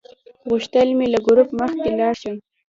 غوښتل 0.49 0.87
مې 0.97 1.07
له 1.13 1.19
ګروپ 1.27 1.49
مخکې 1.59 1.89
لاړ 1.99 2.13
شم. 2.21 2.35